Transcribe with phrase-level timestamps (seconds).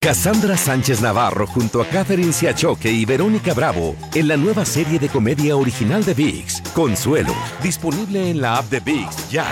[0.00, 5.08] Cassandra Sánchez Navarro junto a Catherine Siachoque y Verónica Bravo en la nueva serie de
[5.08, 7.34] comedia original de VIX, Consuelo,
[7.64, 9.44] disponible en la app de VIX ya.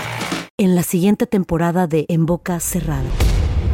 [0.57, 3.09] En la siguiente temporada de En Boca Cerrada.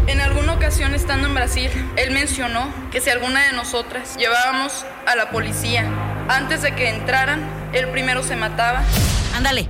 [0.08, 5.16] En alguna ocasión estando en Brasil, él mencionó que si alguna de nosotras llevábamos a
[5.16, 5.87] la policía
[6.27, 7.40] antes de que entraran,
[7.74, 8.82] él primero se mataba.
[9.35, 9.70] Ándale,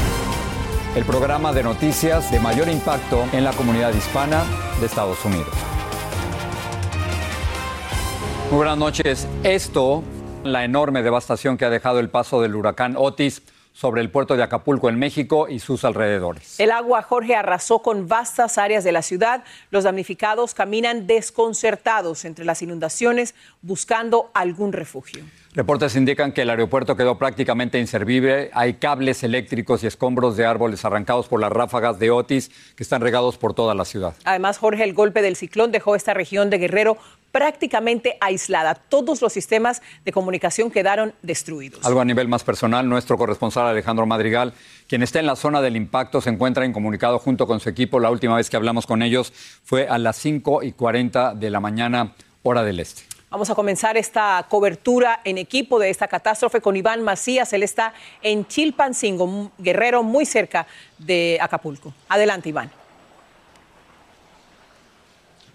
[0.93, 4.43] El programa de noticias de mayor impacto en la comunidad hispana
[4.81, 5.47] de Estados Unidos.
[8.49, 9.25] Muy buenas noches.
[9.43, 10.03] Esto,
[10.43, 13.41] la enorme devastación que ha dejado el paso del huracán Otis
[13.73, 16.59] sobre el puerto de Acapulco en México y sus alrededores.
[16.59, 19.43] El agua, Jorge, arrasó con vastas áreas de la ciudad.
[19.69, 25.23] Los damnificados caminan desconcertados entre las inundaciones buscando algún refugio.
[25.53, 28.51] Reportes indican que el aeropuerto quedó prácticamente inservible.
[28.53, 33.01] Hay cables eléctricos y escombros de árboles arrancados por las ráfagas de Otis que están
[33.01, 34.13] regados por toda la ciudad.
[34.23, 36.97] Además, Jorge, el golpe del ciclón dejó esta región de Guerrero
[37.31, 38.75] prácticamente aislada.
[38.75, 41.85] Todos los sistemas de comunicación quedaron destruidos.
[41.85, 44.53] Algo a nivel más personal, nuestro corresponsal Alejandro Madrigal,
[44.87, 47.99] quien está en la zona del impacto, se encuentra incomunicado junto con su equipo.
[47.99, 49.33] La última vez que hablamos con ellos
[49.63, 53.03] fue a las 5 y 40 de la mañana, hora del este.
[53.29, 57.53] Vamos a comenzar esta cobertura en equipo de esta catástrofe con Iván Macías.
[57.53, 61.93] Él está en Chilpancingo, Guerrero, muy cerca de Acapulco.
[62.09, 62.80] Adelante, Iván.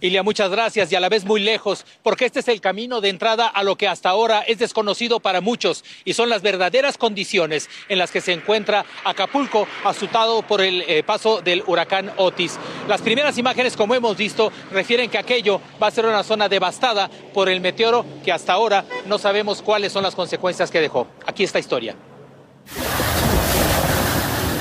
[0.01, 3.09] Ilia, muchas gracias y a la vez muy lejos, porque este es el camino de
[3.09, 7.71] entrada a lo que hasta ahora es desconocido para muchos y son las verdaderas condiciones
[7.89, 12.59] en las que se encuentra Acapulco, azotado por el eh, paso del huracán Otis.
[12.89, 17.11] Las primeras imágenes, como hemos visto, refieren que aquello va a ser una zona devastada
[17.33, 21.07] por el meteoro que hasta ahora no sabemos cuáles son las consecuencias que dejó.
[21.27, 21.97] Aquí está historia.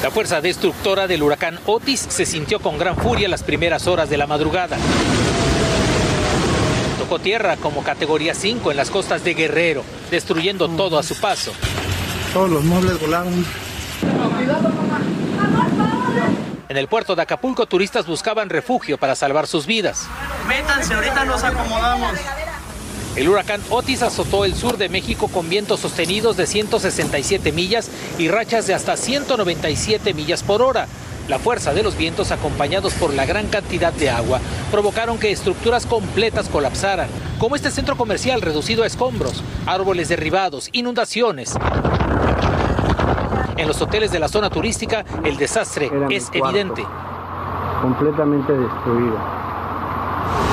[0.01, 4.17] La fuerza destructora del huracán Otis se sintió con gran furia las primeras horas de
[4.17, 4.77] la madrugada.
[6.99, 11.51] Tocó tierra como categoría 5 en las costas de Guerrero, destruyendo todo a su paso.
[12.33, 13.45] Todos los muebles volaron.
[16.67, 20.07] En el puerto de Acapulco, turistas buscaban refugio para salvar sus vidas.
[20.47, 22.11] Métanse, ahorita nos acomodamos.
[23.15, 28.27] El huracán Otis azotó el sur de México con vientos sostenidos de 167 millas y
[28.27, 30.87] rachas de hasta 197 millas por hora.
[31.29, 35.85] La fuerza de los vientos, acompañados por la gran cantidad de agua, provocaron que estructuras
[35.85, 37.07] completas colapsaran,
[37.39, 41.55] como este centro comercial reducido a escombros, árboles derribados, inundaciones.
[43.55, 46.85] En los hoteles de la zona turística, el desastre es evidente.
[47.81, 49.17] Completamente destruido.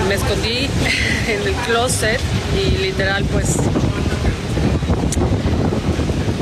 [0.08, 0.70] Me escondí
[1.26, 2.20] en el closet
[2.56, 3.56] y literal pues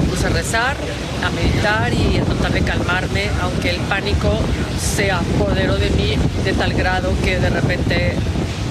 [0.09, 0.77] puse a rezar,
[1.25, 4.39] a meditar y a tratar de calmarme, aunque el pánico
[4.79, 8.15] se apoderó de mí de tal grado que de repente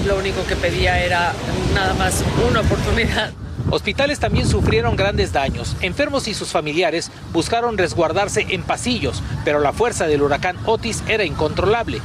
[0.05, 1.33] lo único que pedía era
[1.73, 3.31] nada más una oportunidad.
[3.71, 5.75] Hospitales también sufrieron grandes daños.
[5.81, 11.23] Enfermos y sus familiares buscaron resguardarse en pasillos, pero la fuerza del huracán Otis era
[11.23, 12.01] incontrolable.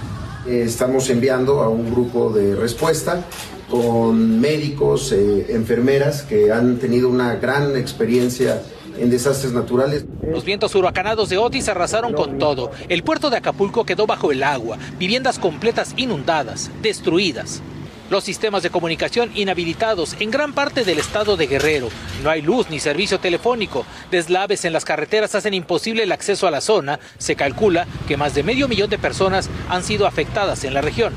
[0.46, 3.25] Estamos enviando a un grupo de respuesta
[3.74, 8.62] con médicos, eh, enfermeras que han tenido una gran experiencia
[8.96, 10.04] en desastres naturales.
[10.22, 12.70] Los vientos huracanados de Otis arrasaron con todo.
[12.88, 17.62] El puerto de Acapulco quedó bajo el agua, viviendas completas inundadas, destruidas.
[18.10, 21.88] Los sistemas de comunicación inhabilitados en gran parte del estado de Guerrero.
[22.22, 23.84] No hay luz ni servicio telefónico.
[24.12, 27.00] Deslaves en las carreteras hacen imposible el acceso a la zona.
[27.18, 31.12] Se calcula que más de medio millón de personas han sido afectadas en la región.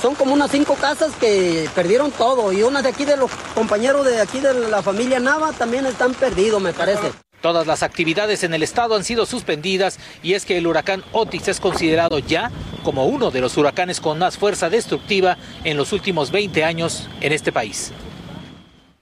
[0.00, 4.06] Son como unas cinco casas que perdieron todo y unas de aquí de los compañeros
[4.06, 7.12] de aquí de la familia Nava también están perdidos, me parece.
[7.40, 11.48] Todas las actividades en el estado han sido suspendidas y es que el huracán Otis
[11.48, 12.52] es considerado ya
[12.84, 17.32] como uno de los huracanes con más fuerza destructiva en los últimos 20 años en
[17.32, 17.92] este país.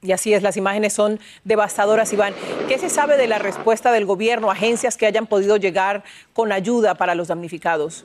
[0.03, 2.33] Y así es, las imágenes son devastadoras, Iván.
[2.67, 6.95] ¿Qué se sabe de la respuesta del gobierno, agencias que hayan podido llegar con ayuda
[6.95, 8.05] para los damnificados?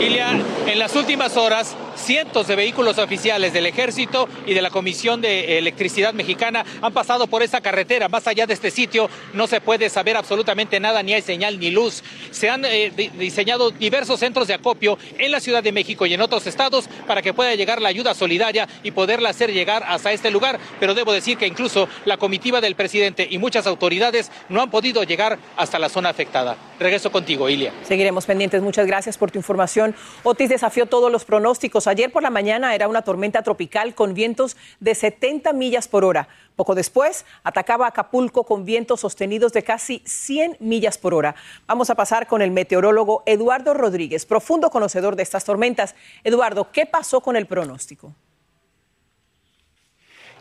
[0.00, 5.20] Ilia, en las últimas horas cientos de vehículos oficiales del Ejército y de la Comisión
[5.20, 8.08] de Electricidad Mexicana han pasado por esa carretera.
[8.08, 11.70] Más allá de este sitio no se puede saber absolutamente nada, ni hay señal ni
[11.70, 12.02] luz.
[12.32, 16.20] Se han eh, diseñado diversos centros de acopio en la Ciudad de México y en
[16.20, 20.30] otros estados para que pueda llegar la ayuda solidaria y poderla hacer llegar hasta este
[20.30, 20.58] lugar.
[20.80, 25.04] Pero debo decir que incluso la comitiva del presidente y muchas autoridades no han podido
[25.04, 26.56] llegar hasta la zona afectada.
[26.80, 27.72] Regreso contigo, Ilia.
[27.84, 28.62] Seguiremos pendientes.
[28.62, 29.94] Muchas gracias por tu información.
[30.24, 31.86] Otis desafió todos los pronósticos.
[31.86, 36.28] Ayer por la mañana era una tormenta tropical con vientos de 70 millas por hora.
[36.56, 41.34] Poco después atacaba Acapulco con vientos sostenidos de casi 100 millas por hora.
[41.66, 45.94] Vamos a pasar con el meteorólogo Eduardo Rodríguez, profundo conocedor de estas tormentas.
[46.24, 48.14] Eduardo, ¿qué pasó con el pronóstico?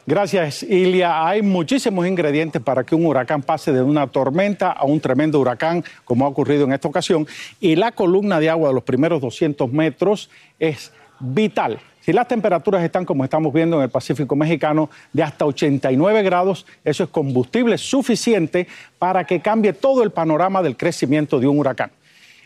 [0.07, 1.27] Gracias, Ilia.
[1.27, 5.83] Hay muchísimos ingredientes para que un huracán pase de una tormenta a un tremendo huracán,
[6.03, 7.25] como ha ocurrido en esta ocasión.
[7.59, 10.29] Y la columna de agua de los primeros 200 metros
[10.59, 11.79] es vital.
[12.01, 16.67] Si las temperaturas están como estamos viendo en el Pacífico mexicano de hasta 89 grados,
[16.83, 18.67] eso es combustible suficiente
[18.99, 21.89] para que cambie todo el panorama del crecimiento de un huracán.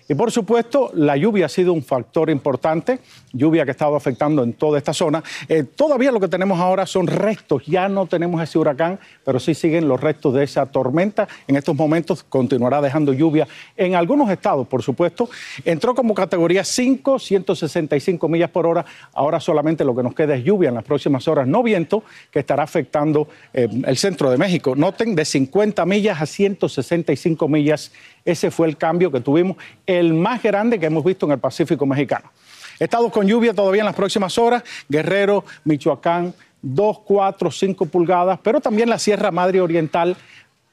[0.09, 2.97] Y por supuesto, la lluvia ha sido un factor importante,
[3.31, 5.23] lluvia que ha estado afectando en toda esta zona.
[5.47, 9.53] Eh, todavía lo que tenemos ahora son restos, ya no tenemos ese huracán, pero sí
[9.53, 11.27] siguen los restos de esa tormenta.
[11.47, 13.47] En estos momentos continuará dejando lluvia
[13.77, 15.29] en algunos estados, por supuesto.
[15.63, 18.83] Entró como categoría 5, 165 millas por hora.
[19.13, 22.39] Ahora solamente lo que nos queda es lluvia en las próximas horas, no viento, que
[22.39, 24.75] estará afectando eh, el centro de México.
[24.75, 27.91] Noten, de 50 millas a 165 millas
[28.31, 31.85] ese fue el cambio que tuvimos, el más grande que hemos visto en el Pacífico
[31.85, 32.31] mexicano.
[32.79, 38.61] Estados con lluvia todavía en las próximas horas, Guerrero, Michoacán, 2, 4, 5 pulgadas, pero
[38.61, 40.15] también la Sierra Madre Oriental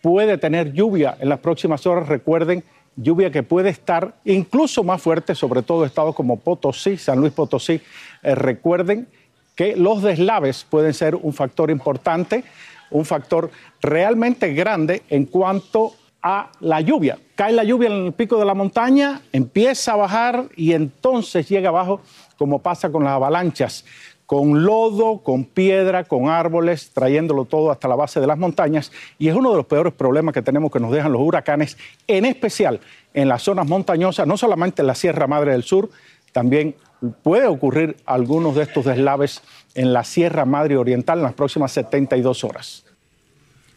[0.02, 2.08] puede tener lluvia en las próximas horas.
[2.08, 2.62] Recuerden,
[2.96, 7.80] lluvia que puede estar incluso más fuerte, sobre todo estados como Potosí, San Luis Potosí.
[8.22, 9.08] Eh, recuerden
[9.54, 12.44] que los deslaves pueden ser un factor importante,
[12.90, 13.50] un factor
[13.80, 15.94] realmente grande en cuanto
[16.28, 17.20] a la lluvia.
[17.36, 21.68] Cae la lluvia en el pico de la montaña, empieza a bajar y entonces llega
[21.68, 22.00] abajo,
[22.36, 23.84] como pasa con las avalanchas,
[24.26, 28.90] con lodo, con piedra, con árboles, trayéndolo todo hasta la base de las montañas.
[29.20, 31.78] Y es uno de los peores problemas que tenemos que nos dejan los huracanes,
[32.08, 32.80] en especial
[33.14, 35.90] en las zonas montañosas, no solamente en la Sierra Madre del Sur,
[36.32, 36.74] también
[37.22, 39.42] puede ocurrir algunos de estos deslaves
[39.76, 42.84] en la Sierra Madre Oriental en las próximas 72 horas.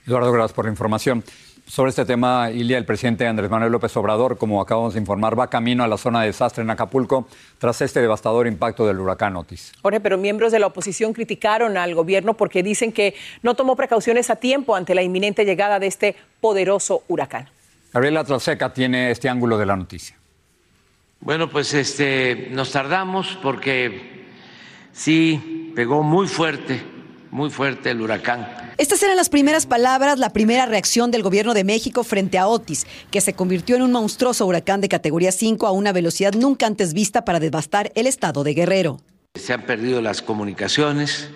[0.08, 1.24] Eduardo, gracias por la información.
[1.70, 5.52] Sobre este tema, Ilia, el presidente Andrés Manuel López Obrador, como acabamos de informar, va
[5.52, 7.28] camino a la zona de desastre en Acapulco
[7.60, 9.74] tras este devastador impacto del huracán Otis.
[9.84, 13.14] Jorge, pero miembros de la oposición criticaron al gobierno porque dicen que
[13.44, 17.48] no tomó precauciones a tiempo ante la inminente llegada de este poderoso huracán.
[17.94, 20.18] Gabriela Traseca tiene este ángulo de la noticia.
[21.20, 24.26] Bueno, pues este, nos tardamos porque
[24.92, 26.82] sí pegó muy fuerte,
[27.30, 31.66] muy fuerte el huracán estas eran las primeras palabras, la primera reacción del gobierno de
[31.66, 35.72] México frente a Otis, que se convirtió en un monstruoso huracán de categoría 5 a
[35.72, 39.02] una velocidad nunca antes vista para devastar el estado de Guerrero.
[39.36, 41.28] Se han perdido las comunicaciones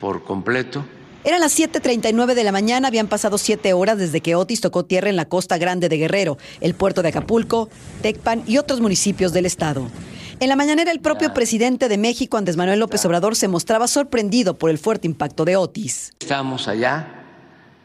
[0.00, 0.82] por completo.
[1.24, 5.10] Eran las 7.39 de la mañana, habían pasado siete horas desde que Otis tocó tierra
[5.10, 7.68] en la costa grande de Guerrero, el puerto de Acapulco,
[8.00, 9.90] Tecpan y otros municipios del estado.
[10.38, 14.58] En la mañanera, el propio presidente de México, Andrés Manuel López Obrador, se mostraba sorprendido
[14.58, 16.12] por el fuerte impacto de Otis.
[16.20, 17.08] Estamos allá,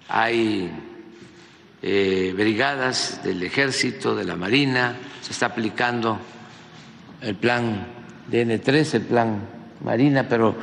[0.10, 0.70] hay
[1.81, 6.20] eh, brigadas del ejército, de la marina, se está aplicando
[7.22, 7.88] el plan
[8.29, 9.48] DN3, el plan
[9.81, 10.53] marina, pero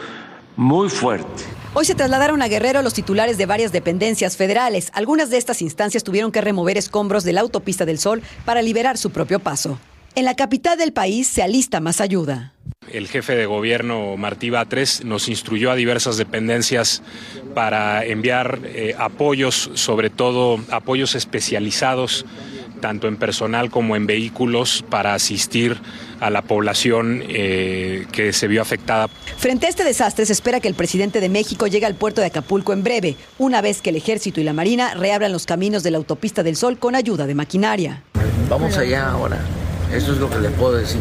[0.56, 1.44] muy fuerte.
[1.72, 4.90] Hoy se trasladaron a Guerrero los titulares de varias dependencias federales.
[4.92, 8.98] Algunas de estas instancias tuvieron que remover escombros de la autopista del Sol para liberar
[8.98, 9.78] su propio paso.
[10.14, 12.52] En la capital del país se alista más ayuda.
[12.90, 17.02] El jefe de gobierno Martí Batres nos instruyó a diversas dependencias
[17.54, 22.24] para enviar eh, apoyos, sobre todo apoyos especializados,
[22.80, 25.76] tanto en personal como en vehículos, para asistir
[26.20, 29.08] a la población eh, que se vio afectada.
[29.36, 32.28] Frente a este desastre, se espera que el presidente de México llegue al puerto de
[32.28, 35.90] Acapulco en breve, una vez que el ejército y la marina reabran los caminos de
[35.90, 38.02] la autopista del Sol con ayuda de maquinaria.
[38.48, 39.38] Vamos allá ahora
[39.92, 41.00] Eso es lo que le puedo decir.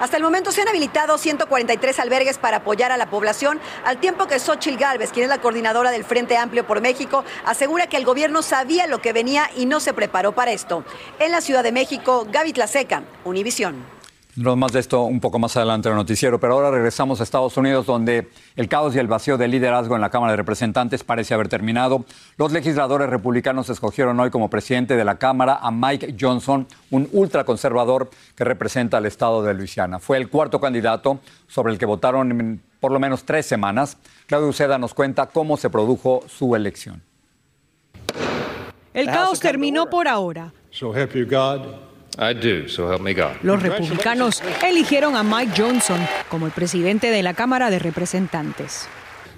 [0.00, 4.26] Hasta el momento se han habilitado 143 albergues para apoyar a la población, al tiempo
[4.26, 8.06] que Xochil Gálvez, quien es la coordinadora del Frente Amplio por México, asegura que el
[8.06, 10.84] gobierno sabía lo que venía y no se preparó para esto.
[11.18, 13.99] En la Ciudad de México, Gaby Tlaseca, Univisión.
[14.34, 17.24] Tendremos más de esto un poco más adelante en el noticiero, pero ahora regresamos a
[17.24, 21.02] Estados Unidos, donde el caos y el vacío de liderazgo en la Cámara de Representantes
[21.02, 22.04] parece haber terminado.
[22.36, 28.08] Los legisladores republicanos escogieron hoy como presidente de la Cámara a Mike Johnson, un ultraconservador
[28.36, 29.98] que representa al estado de Luisiana.
[29.98, 31.18] Fue el cuarto candidato
[31.48, 33.98] sobre el que votaron en por lo menos tres semanas.
[34.26, 37.02] Claudio Uceda nos cuenta cómo se produjo su elección.
[38.94, 40.52] El caos terminó por ahora.
[40.70, 41.89] So help you God.
[42.18, 43.36] I do, so help me God.
[43.42, 45.98] Los republicanos eligieron a Mike Johnson
[46.28, 48.88] como el presidente de la Cámara de Representantes.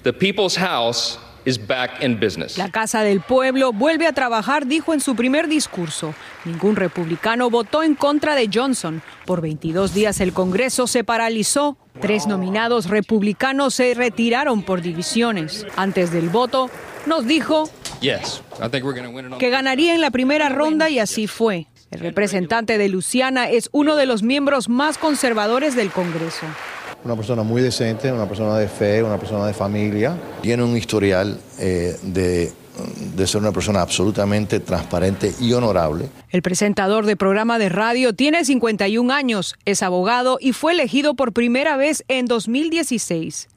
[0.02, 2.58] The People's House is back in business.
[2.58, 6.14] La Casa del Pueblo vuelve a trabajar, dijo en su primer discurso.
[6.44, 9.02] Ningún republicano votó en contra de Johnson.
[9.26, 11.76] Por 22 días el Congreso se paralizó.
[12.00, 15.66] Tres nominados republicanos se retiraron por divisiones.
[15.76, 16.70] Antes del voto,
[17.06, 17.68] nos dijo
[18.00, 20.90] Yes, I think we're going to win it on que ganaría en la primera ronda
[20.90, 21.68] y así fue.
[21.92, 26.46] El representante de Luciana es uno de los miembros más conservadores del Congreso.
[27.04, 30.16] Una persona muy decente, una persona de fe, una persona de familia.
[30.40, 32.50] Tiene un historial eh, de,
[33.14, 36.08] de ser una persona absolutamente transparente y honorable.
[36.30, 41.34] El presentador de programa de radio tiene 51 años, es abogado y fue elegido por
[41.34, 43.48] primera vez en 2016,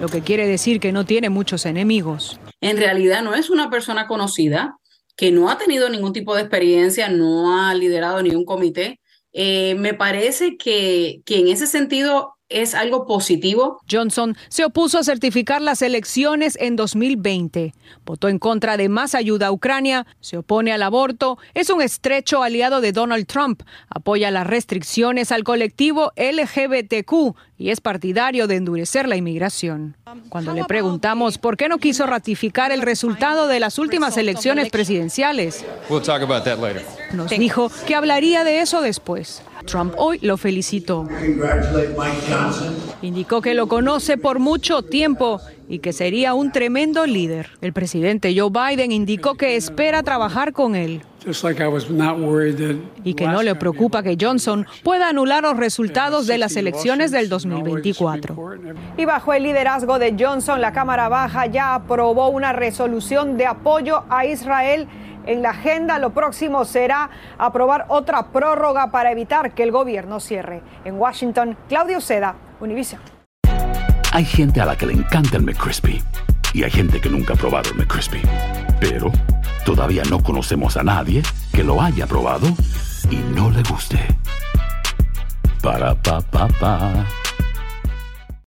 [0.00, 2.40] lo que quiere decir que no tiene muchos enemigos.
[2.60, 4.78] En realidad no es una persona conocida,
[5.16, 9.00] que no ha tenido ningún tipo de experiencia, no ha liderado ningún comité.
[9.32, 13.80] Eh, me parece que, que en ese sentido es algo positivo.
[13.90, 17.74] Johnson se opuso a certificar las elecciones en 2020.
[18.06, 22.42] Votó en contra de más ayuda a Ucrania, se opone al aborto, es un estrecho
[22.42, 29.08] aliado de Donald Trump, apoya las restricciones al colectivo LGBTQ y es partidario de endurecer
[29.08, 29.96] la inmigración.
[30.28, 35.64] Cuando le preguntamos por qué no quiso ratificar el resultado de las últimas elecciones presidenciales,
[35.88, 36.84] We'll talk about that later.
[37.12, 39.42] nos dijo que hablaría de eso después.
[39.64, 41.06] Trump hoy lo felicitó.
[43.02, 47.50] Indicó que lo conoce por mucho tiempo y que sería un tremendo líder.
[47.60, 51.02] El presidente Joe Biden indicó que espera trabajar con él
[53.04, 57.28] y que no le preocupa que Johnson pueda anular los resultados de las elecciones del
[57.28, 58.36] 2024.
[58.96, 64.04] Y bajo el liderazgo de Johnson, la Cámara Baja ya aprobó una resolución de apoyo
[64.10, 64.86] a Israel.
[65.26, 70.62] En la agenda lo próximo será aprobar otra prórroga para evitar que el gobierno cierre.
[70.84, 73.00] En Washington, Claudio Seda, Univision.
[74.12, 76.02] Hay gente a la que le encanta el McCrispy
[76.52, 78.22] y hay gente que nunca ha probado el McCrispy.
[78.78, 79.10] Pero
[79.64, 82.46] todavía no conocemos a nadie que lo haya probado
[83.10, 83.98] y no le guste.
[85.62, 87.23] Para pa pa pa.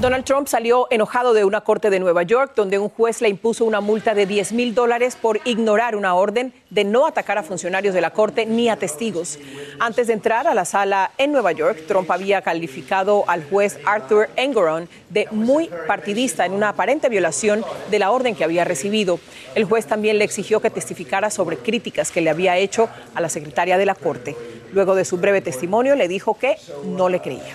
[0.00, 3.64] Donald Trump salió enojado de una corte de Nueva York donde un juez le impuso
[3.64, 7.94] una multa de 10 mil dólares por ignorar una orden de no atacar a funcionarios
[7.94, 9.38] de la corte ni a testigos.
[9.78, 14.28] Antes de entrar a la sala en Nueva York, Trump había calificado al juez Arthur
[14.36, 19.18] Engoron de muy partidista en una aparente violación de la orden que había recibido.
[19.54, 23.30] El juez también le exigió que testificara sobre críticas que le había hecho a la
[23.30, 24.36] secretaria de la corte.
[24.74, 27.54] Luego de su breve testimonio, le dijo que no le creía.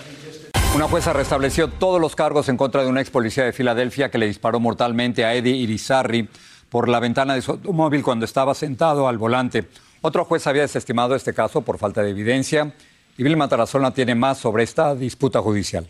[0.74, 4.18] Una jueza restableció todos los cargos en contra de una ex policía de Filadelfia que
[4.18, 6.30] le disparó mortalmente a Eddie Irizarry
[6.70, 9.68] por la ventana de su automóvil cuando estaba sentado al volante.
[10.00, 12.74] Otro juez había desestimado este caso por falta de evidencia
[13.18, 15.88] y Bill Matarazona tiene más sobre esta disputa judicial.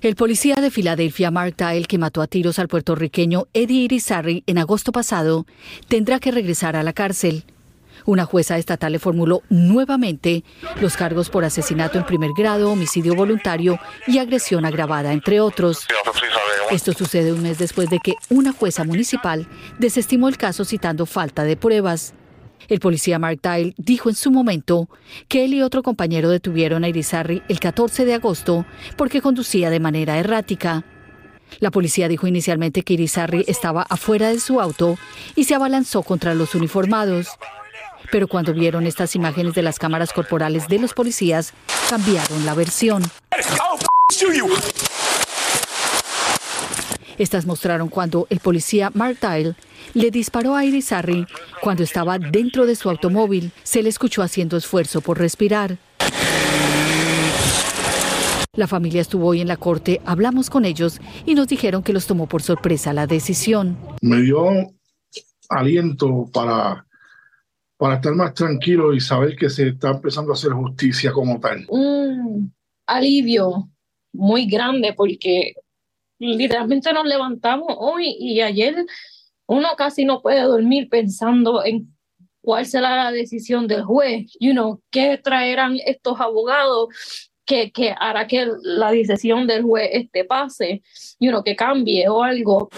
[0.00, 4.56] El policía de Filadelfia, Mark Tile, que mató a tiros al puertorriqueño Eddie Irizarry en
[4.56, 5.46] agosto pasado,
[5.88, 7.44] tendrá que regresar a la cárcel.
[8.06, 10.44] Una jueza estatal le formuló nuevamente
[10.80, 15.86] los cargos por asesinato en primer grado, homicidio voluntario y agresión agravada, entre otros.
[16.70, 19.48] Esto sucede un mes después de que una jueza municipal
[19.78, 22.14] desestimó el caso citando falta de pruebas.
[22.68, 24.88] El policía Mark Tile dijo en su momento
[25.28, 29.80] que él y otro compañero detuvieron a Irizarry el 14 de agosto porque conducía de
[29.80, 30.84] manera errática.
[31.60, 34.98] La policía dijo inicialmente que Irizarry estaba afuera de su auto
[35.36, 37.28] y se abalanzó contra los uniformados.
[38.10, 41.52] Pero cuando vieron estas imágenes de las cámaras corporales de los policías,
[41.90, 43.02] cambiaron la versión.
[47.18, 49.18] Estas mostraron cuando el policía Mark
[49.94, 51.26] le disparó a Irizarry
[51.62, 53.52] cuando estaba dentro de su automóvil.
[53.62, 55.78] Se le escuchó haciendo esfuerzo por respirar.
[58.52, 62.06] La familia estuvo hoy en la corte, hablamos con ellos y nos dijeron que los
[62.06, 63.76] tomó por sorpresa la decisión.
[64.00, 64.48] Me dio
[65.50, 66.85] aliento para,
[67.76, 71.66] para estar más tranquilo y saber que se está empezando a hacer justicia como tal.
[71.68, 72.54] Un
[72.86, 73.68] alivio
[74.12, 75.54] muy grande porque
[76.18, 78.86] literalmente nos levantamos hoy y ayer
[79.46, 81.94] uno casi no puede dormir pensando en
[82.40, 86.88] cuál será la decisión del juez, you know, qué traerán estos abogados
[87.46, 90.82] que, que, hará que la decisión del juez este pase,
[91.20, 92.68] you know, que cambie o algo.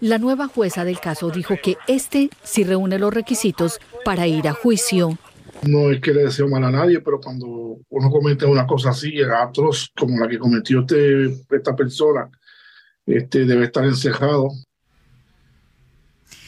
[0.00, 4.52] La nueva jueza del caso dijo que este sí reúne los requisitos para ir a
[4.52, 5.18] juicio.
[5.62, 9.14] No es que le deseo mal a nadie, pero cuando uno comete una cosa así,
[9.22, 12.30] atroz como la que cometió este, esta persona,
[13.06, 14.48] este, debe estar encejado.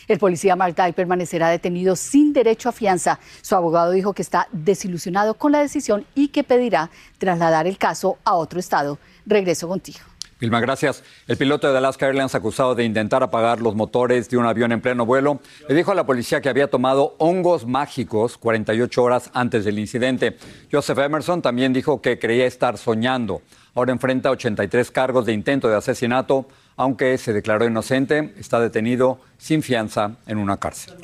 [0.08, 3.18] El policía Mark permanecerá detenido sin derecho a fianza.
[3.42, 8.18] Su abogado dijo que está desilusionado con la decisión y que pedirá trasladar el caso
[8.24, 8.98] a otro estado.
[9.26, 10.00] Regreso contigo.
[10.38, 11.02] Vilma, gracias.
[11.26, 14.82] El piloto de Alaska Airlines acusado de intentar apagar los motores de un avión en
[14.82, 19.64] pleno vuelo le dijo a la policía que había tomado hongos mágicos 48 horas antes
[19.64, 20.36] del incidente.
[20.70, 23.40] Joseph Emerson también dijo que creía estar soñando.
[23.74, 29.62] Ahora enfrenta 83 cargos de intento de asesinato, aunque se declaró inocente, está detenido sin
[29.62, 30.94] fianza en una cárcel.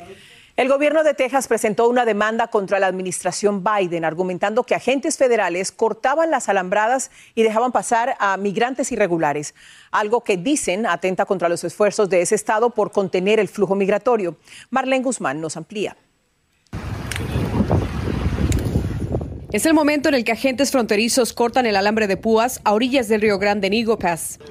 [0.55, 5.71] El gobierno de Texas presentó una demanda contra la administración Biden, argumentando que agentes federales
[5.71, 9.55] cortaban las alambradas y dejaban pasar a migrantes irregulares,
[9.89, 14.37] algo que dicen atenta contra los esfuerzos de ese estado por contener el flujo migratorio.
[14.69, 15.97] Marlene Guzmán nos amplía.
[19.53, 23.07] Es el momento en el que agentes fronterizos cortan el alambre de púas a orillas
[23.07, 23.97] del Río Grande en Eagle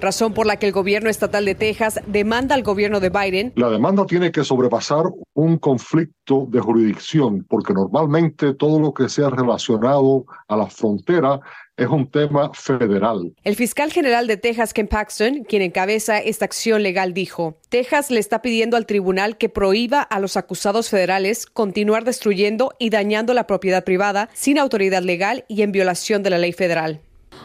[0.00, 3.52] razón por la que el gobierno estatal de Texas demanda al gobierno de Biden.
[3.56, 9.28] La demanda tiene que sobrepasar un conflicto de jurisdicción, porque normalmente todo lo que sea
[9.28, 11.40] relacionado a la frontera
[11.82, 13.34] es un tema federal.
[13.44, 18.20] El fiscal general de Texas, Ken Paxton, quien encabeza esta acción legal, dijo, Texas le
[18.20, 23.46] está pidiendo al tribunal que prohíba a los acusados federales continuar destruyendo y dañando la
[23.46, 27.00] propiedad privada sin autoridad legal y en violación de la ley federal.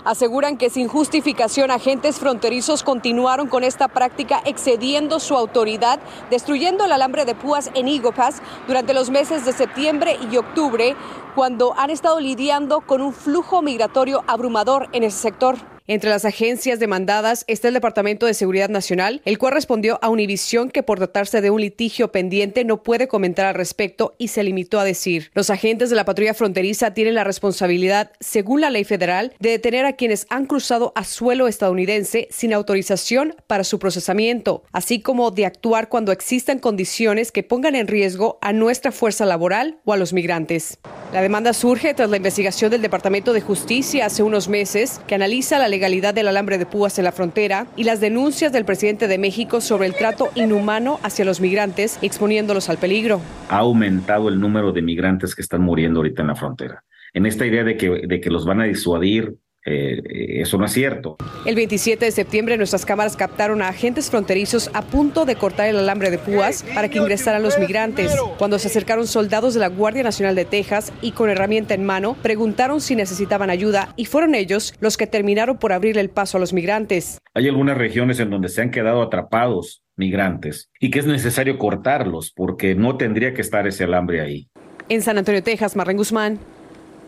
[0.08, 6.94] Aseguran que sin justificación agentes fronterizos continuaron con esta práctica excediendo su autoridad, destruyendo el
[6.94, 10.96] alambre de púas en Pass durante los meses de septiembre y octubre,
[11.36, 15.77] cuando han estado lidiando con un flujo migratorio abrumador en ese sector.
[15.90, 20.70] Entre las agencias demandadas está el Departamento de Seguridad Nacional, el cual respondió a Univisión
[20.70, 24.82] que por tratarse de un litigio pendiente no puede comentar al respecto y se limitó
[24.82, 29.34] a decir, los agentes de la patrulla fronteriza tienen la responsabilidad, según la ley federal,
[29.40, 35.00] de detener a quienes han cruzado a suelo estadounidense sin autorización para su procesamiento, así
[35.00, 39.94] como de actuar cuando existan condiciones que pongan en riesgo a nuestra fuerza laboral o
[39.94, 40.80] a los migrantes.
[41.18, 45.58] La demanda surge tras la investigación del Departamento de Justicia hace unos meses que analiza
[45.58, 49.18] la legalidad del alambre de púas en la frontera y las denuncias del presidente de
[49.18, 53.20] México sobre el trato inhumano hacia los migrantes, exponiéndolos al peligro.
[53.50, 56.84] Ha aumentado el número de migrantes que están muriendo ahorita en la frontera.
[57.16, 60.72] En esta idea de que, de que los van a disuadir eh, eso no es
[60.72, 61.18] cierto.
[61.46, 65.78] El 27 de septiembre nuestras cámaras captaron a agentes fronterizos a punto de cortar el
[65.78, 68.16] alambre de púas para que ingresaran los migrantes.
[68.38, 72.16] Cuando se acercaron soldados de la Guardia Nacional de Texas y con herramienta en mano,
[72.22, 76.40] preguntaron si necesitaban ayuda y fueron ellos los que terminaron por abrirle el paso a
[76.40, 77.20] los migrantes.
[77.34, 82.32] Hay algunas regiones en donde se han quedado atrapados migrantes y que es necesario cortarlos
[82.36, 84.50] porque no tendría que estar ese alambre ahí.
[84.90, 86.40] En San Antonio, Texas, Marren Guzmán,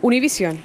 [0.01, 0.59] Univisión.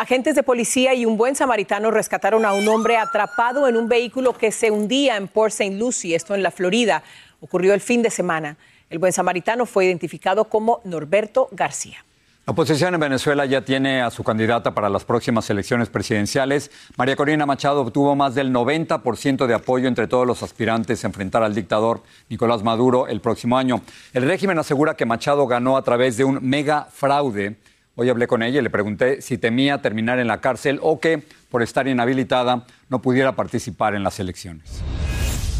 [0.00, 4.32] Agentes de policía y un buen samaritano rescataron a un hombre atrapado en un vehículo
[4.32, 5.76] que se hundía en Port St.
[5.76, 7.02] Lucie, esto en la Florida.
[7.42, 8.56] Ocurrió el fin de semana.
[8.88, 12.02] El buen samaritano fue identificado como Norberto García.
[12.46, 16.70] La oposición en Venezuela ya tiene a su candidata para las próximas elecciones presidenciales.
[16.96, 21.42] María Corina Machado obtuvo más del 90% de apoyo entre todos los aspirantes a enfrentar
[21.42, 23.82] al dictador Nicolás Maduro el próximo año.
[24.14, 27.58] El régimen asegura que Machado ganó a través de un mega fraude
[28.00, 31.22] Hoy hablé con ella y le pregunté si temía terminar en la cárcel o que,
[31.50, 34.82] por estar inhabilitada, no pudiera participar en las elecciones.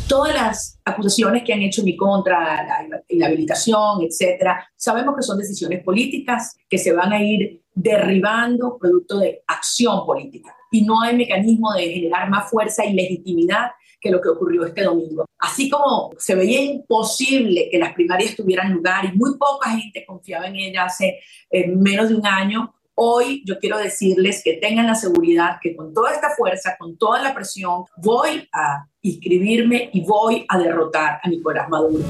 [0.08, 5.36] Todas las acusaciones que han hecho en mi contra, la inhabilitación, etcétera, sabemos que son
[5.36, 10.56] decisiones políticas que se van a ir derribando producto de acción política.
[10.70, 14.82] Y no hay mecanismo de generar más fuerza y legitimidad que lo que ocurrió este
[14.82, 15.26] domingo.
[15.38, 20.46] Así como se veía imposible que las primarias tuvieran lugar y muy poca gente confiaba
[20.46, 24.94] en ellas hace eh, menos de un año, hoy yo quiero decirles que tengan la
[24.94, 30.44] seguridad que con toda esta fuerza, con toda la presión, voy a inscribirme y voy
[30.48, 32.04] a derrotar a Nicolás Maduro.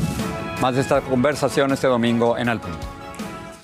[0.60, 2.60] Más de esta conversación este domingo en Al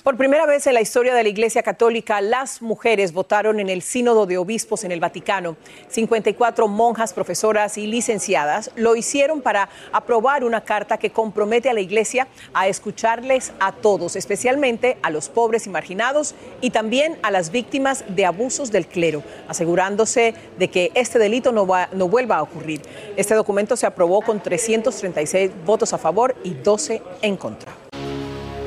[0.07, 3.81] Por primera vez en la historia de la Iglesia Católica, las mujeres votaron en el
[3.81, 5.57] Sínodo de Obispos en el Vaticano.
[5.89, 11.81] 54 monjas, profesoras y licenciadas lo hicieron para aprobar una carta que compromete a la
[11.81, 17.51] Iglesia a escucharles a todos, especialmente a los pobres y marginados y también a las
[17.51, 22.81] víctimas de abusos del clero, asegurándose de que este delito no, no vuelva a ocurrir.
[23.17, 27.76] Este documento se aprobó con 336 votos a favor y 12 en contra.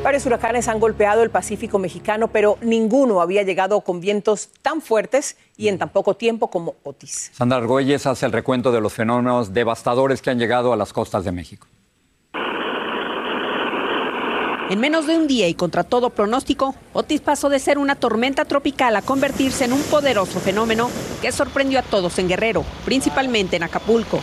[0.02, 5.36] Varios huracanes han golpeado el Pacífico mexicano, pero ninguno había llegado con vientos tan fuertes
[5.58, 7.30] y en tan poco tiempo como Otis.
[7.34, 11.24] Sandra Argüelles hace el recuento de los fenómenos devastadores que han llegado a las costas
[11.24, 11.66] de México.
[14.70, 18.46] En menos de un día y contra todo pronóstico, Otis pasó de ser una tormenta
[18.46, 20.88] tropical a convertirse en un poderoso fenómeno
[21.20, 24.20] que sorprendió a todos en Guerrero, principalmente en Acapulco.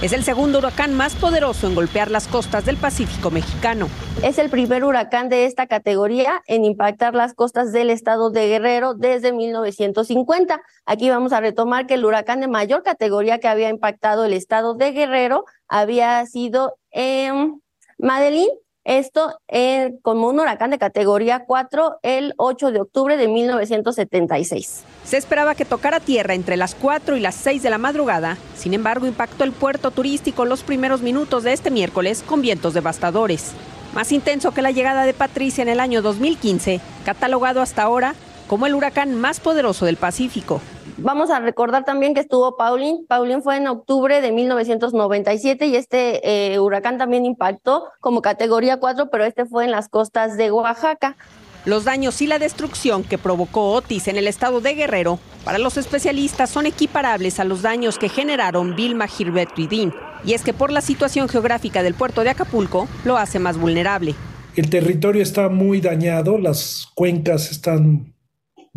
[0.00, 3.88] Es el segundo huracán más poderoso en golpear las costas del Pacífico mexicano.
[4.22, 8.94] Es el primer huracán de esta categoría en impactar las costas del estado de Guerrero
[8.94, 10.60] desde 1950.
[10.86, 14.74] Aquí vamos a retomar que el huracán de mayor categoría que había impactado el estado
[14.74, 17.60] de Guerrero había sido en
[17.98, 18.52] Madeline
[18.88, 24.82] esto eh, como un huracán de categoría 4 el 8 de octubre de 1976.
[25.04, 28.72] Se esperaba que tocara tierra entre las 4 y las 6 de la madrugada, sin
[28.72, 33.52] embargo impactó el puerto turístico los primeros minutos de este miércoles con vientos devastadores.
[33.94, 38.14] Más intenso que la llegada de Patricia en el año 2015, catalogado hasta ahora
[38.48, 40.60] como el huracán más poderoso del Pacífico.
[40.96, 43.04] Vamos a recordar también que estuvo Pauline.
[43.06, 49.08] Pauline fue en octubre de 1997 y este eh, huracán también impactó como categoría 4,
[49.08, 51.16] pero este fue en las costas de Oaxaca.
[51.64, 55.76] Los daños y la destrucción que provocó Otis en el estado de Guerrero, para los
[55.76, 59.94] especialistas, son equiparables a los daños que generaron Vilma, Gilberto y Dean.
[60.24, 64.14] Y es que por la situación geográfica del puerto de Acapulco, lo hace más vulnerable.
[64.56, 68.14] El territorio está muy dañado, las cuencas están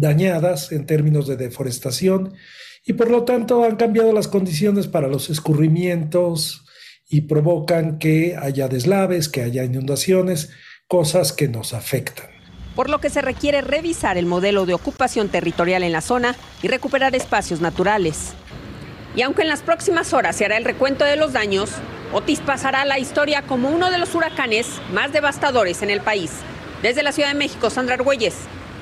[0.02, 2.34] dañadas en términos de deforestación
[2.86, 6.66] y por lo tanto han cambiado las condiciones para los escurrimientos
[7.08, 10.50] y provocan que haya deslaves, que haya inundaciones,
[10.88, 12.28] cosas que nos afectan.
[12.76, 16.68] Por lo que se requiere revisar el modelo de ocupación territorial en la zona y
[16.68, 18.34] recuperar espacios naturales.
[19.16, 21.70] Y aunque en las próximas horas se hará el recuento de los daños,
[22.14, 26.32] Otis pasará a la historia como uno de los huracanes más devastadores en el país.
[26.82, 28.36] Desde la Ciudad de México, Sandra Argüelles,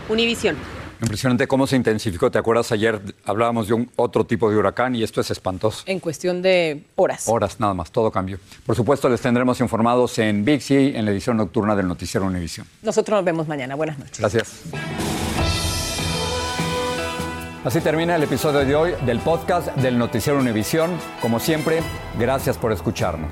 [0.07, 0.55] Univisión.
[1.01, 2.29] Impresionante cómo se intensificó.
[2.29, 2.71] ¿Te acuerdas?
[2.71, 5.83] Ayer hablábamos de un otro tipo de huracán y esto es espantoso.
[5.85, 7.23] En cuestión de horas.
[7.27, 8.37] Horas nada más, todo cambió.
[8.65, 12.67] Por supuesto, les tendremos informados en Bixi, en la edición nocturna del Noticiero Univisión.
[12.81, 13.75] Nosotros nos vemos mañana.
[13.75, 14.19] Buenas noches.
[14.19, 14.61] Gracias.
[17.63, 20.91] Así termina el episodio de hoy del podcast del Noticiero Univisión.
[21.21, 21.81] Como siempre,
[22.17, 23.31] gracias por escucharnos.